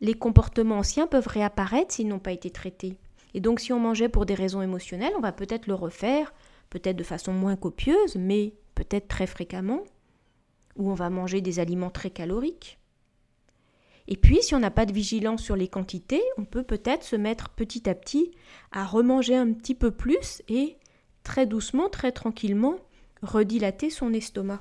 les 0.00 0.14
comportements 0.14 0.78
anciens 0.78 1.06
peuvent 1.06 1.28
réapparaître 1.28 1.94
s'ils 1.94 2.08
n'ont 2.08 2.18
pas 2.18 2.32
été 2.32 2.50
traités. 2.50 2.98
Et 3.34 3.40
donc 3.40 3.60
si 3.60 3.72
on 3.72 3.80
mangeait 3.80 4.08
pour 4.08 4.26
des 4.26 4.34
raisons 4.34 4.62
émotionnelles, 4.62 5.14
on 5.16 5.20
va 5.20 5.32
peut-être 5.32 5.66
le 5.66 5.74
refaire, 5.74 6.32
peut-être 6.70 6.96
de 6.96 7.04
façon 7.04 7.32
moins 7.32 7.56
copieuse, 7.56 8.16
mais 8.16 8.54
peut-être 8.74 9.08
très 9.08 9.26
fréquemment. 9.26 9.82
où 10.76 10.90
on 10.90 10.94
va 10.94 11.08
manger 11.08 11.40
des 11.40 11.60
aliments 11.60 11.90
très 11.90 12.10
caloriques. 12.10 12.80
Et 14.06 14.16
puis, 14.16 14.42
si 14.42 14.54
on 14.54 14.58
n'a 14.58 14.70
pas 14.70 14.86
de 14.86 14.92
vigilance 14.92 15.42
sur 15.42 15.56
les 15.56 15.68
quantités, 15.68 16.22
on 16.36 16.44
peut 16.44 16.62
peut-être 16.62 17.04
se 17.04 17.16
mettre 17.16 17.48
petit 17.50 17.88
à 17.88 17.94
petit 17.94 18.32
à 18.70 18.84
remanger 18.84 19.36
un 19.36 19.52
petit 19.52 19.74
peu 19.74 19.90
plus 19.90 20.42
et 20.48 20.76
très 21.22 21.46
doucement, 21.46 21.88
très 21.88 22.12
tranquillement, 22.12 22.76
redilater 23.22 23.88
son 23.88 24.12
estomac. 24.12 24.60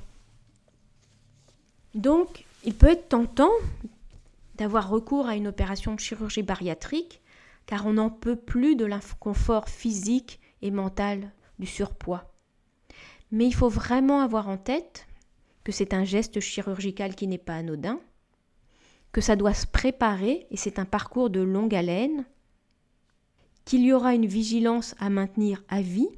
Donc, 1.93 2.45
il 2.63 2.73
peut 2.73 2.87
être 2.87 3.09
tentant 3.09 3.51
d'avoir 4.55 4.89
recours 4.89 5.27
à 5.27 5.35
une 5.35 5.47
opération 5.47 5.93
de 5.93 5.99
chirurgie 5.99 6.43
bariatrique 6.43 7.21
car 7.65 7.85
on 7.85 7.93
n'en 7.93 8.09
peut 8.09 8.35
plus 8.35 8.75
de 8.75 8.85
l'inconfort 8.85 9.69
physique 9.69 10.39
et 10.61 10.71
mental 10.71 11.31
du 11.59 11.65
surpoids. 11.65 12.31
Mais 13.31 13.45
il 13.45 13.53
faut 13.53 13.69
vraiment 13.69 14.21
avoir 14.21 14.47
en 14.47 14.57
tête 14.57 15.07
que 15.63 15.71
c'est 15.71 15.93
un 15.93 16.03
geste 16.03 16.39
chirurgical 16.39 17.15
qui 17.15 17.27
n'est 17.27 17.37
pas 17.37 17.55
anodin, 17.55 17.99
que 19.13 19.21
ça 19.21 19.37
doit 19.37 19.53
se 19.53 19.67
préparer 19.67 20.47
et 20.51 20.57
c'est 20.57 20.79
un 20.79 20.85
parcours 20.85 21.29
de 21.29 21.39
longue 21.39 21.75
haleine, 21.75 22.25
qu'il 23.63 23.85
y 23.85 23.93
aura 23.93 24.13
une 24.13 24.25
vigilance 24.25 24.95
à 24.99 25.09
maintenir 25.09 25.63
à 25.69 25.81
vie, 25.81 26.09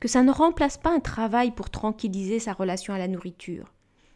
que 0.00 0.08
ça 0.08 0.22
ne 0.22 0.32
remplace 0.32 0.78
pas 0.78 0.90
un 0.90 1.00
travail 1.00 1.52
pour 1.52 1.70
tranquilliser 1.70 2.40
sa 2.40 2.54
relation 2.54 2.94
à 2.94 2.98
la 2.98 3.08
nourriture. 3.08 3.72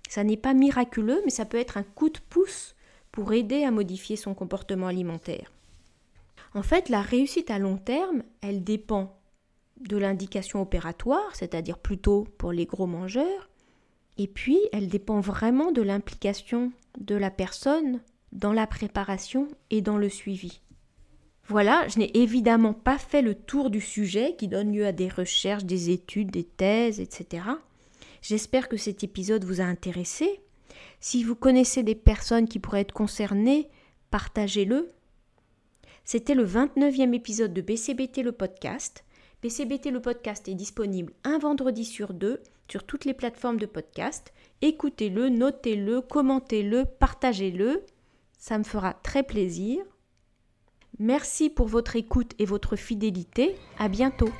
Ça 0.08 0.24
n'est 0.24 0.36
pas 0.36 0.54
miraculeux, 0.54 1.20
mais 1.24 1.30
ça 1.30 1.44
peut 1.44 1.58
être 1.58 1.76
un 1.76 1.84
coup 1.84 2.08
de 2.08 2.18
pouce 2.30 2.74
pour 3.12 3.32
aider 3.32 3.62
à 3.62 3.70
modifier 3.70 4.16
son 4.16 4.34
comportement 4.34 4.88
alimentaire. 4.88 5.52
En 6.54 6.62
fait, 6.62 6.88
la 6.88 7.02
réussite 7.02 7.50
à 7.50 7.58
long 7.58 7.76
terme, 7.76 8.22
elle 8.40 8.64
dépend 8.64 9.20
de 9.78 9.96
l'indication 9.96 10.60
opératoire, 10.62 11.34
c'est-à-dire 11.34 11.78
plutôt 11.78 12.26
pour 12.38 12.52
les 12.52 12.66
gros 12.66 12.86
mangeurs, 12.86 13.49
et 14.20 14.26
puis 14.26 14.58
elle 14.72 14.88
dépend 14.88 15.20
vraiment 15.20 15.72
de 15.72 15.80
l'implication 15.80 16.72
de 17.00 17.14
la 17.14 17.30
personne 17.30 18.02
dans 18.32 18.52
la 18.52 18.66
préparation 18.66 19.48
et 19.70 19.80
dans 19.80 19.96
le 19.96 20.10
suivi. 20.10 20.60
Voilà, 21.48 21.88
je 21.88 21.98
n'ai 21.98 22.14
évidemment 22.14 22.74
pas 22.74 22.98
fait 22.98 23.22
le 23.22 23.34
tour 23.34 23.70
du 23.70 23.80
sujet 23.80 24.36
qui 24.36 24.46
donne 24.46 24.74
lieu 24.74 24.84
à 24.84 24.92
des 24.92 25.08
recherches, 25.08 25.64
des 25.64 25.88
études, 25.88 26.30
des 26.30 26.44
thèses, 26.44 27.00
etc. 27.00 27.44
J'espère 28.20 28.68
que 28.68 28.76
cet 28.76 29.02
épisode 29.02 29.44
vous 29.44 29.62
a 29.62 29.64
intéressé. 29.64 30.42
Si 31.00 31.24
vous 31.24 31.34
connaissez 31.34 31.82
des 31.82 31.94
personnes 31.94 32.46
qui 32.46 32.58
pourraient 32.58 32.82
être 32.82 32.92
concernées, 32.92 33.70
partagez-le. 34.10 34.90
C'était 36.04 36.34
le 36.34 36.46
29e 36.46 37.14
épisode 37.14 37.54
de 37.54 37.62
BCBT 37.62 38.18
le 38.22 38.32
podcast. 38.32 39.02
BCBT 39.42 39.90
le 39.90 40.02
podcast 40.02 40.46
est 40.46 40.54
disponible 40.54 41.14
un 41.24 41.38
vendredi 41.38 41.86
sur 41.86 42.12
deux 42.12 42.42
sur 42.70 42.84
toutes 42.84 43.04
les 43.04 43.14
plateformes 43.14 43.58
de 43.58 43.66
podcast. 43.66 44.32
Écoutez-le, 44.62 45.28
notez-le, 45.28 46.00
commentez-le, 46.00 46.84
partagez-le. 46.84 47.84
Ça 48.38 48.58
me 48.58 48.64
fera 48.64 48.94
très 48.94 49.22
plaisir. 49.22 49.82
Merci 50.98 51.50
pour 51.50 51.66
votre 51.66 51.96
écoute 51.96 52.32
et 52.38 52.44
votre 52.44 52.76
fidélité. 52.76 53.56
À 53.78 53.88
bientôt. 53.88 54.30